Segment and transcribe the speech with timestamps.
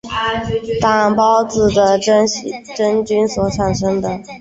[0.81, 1.99] 担孢子的
[2.75, 4.19] 真菌所产生的。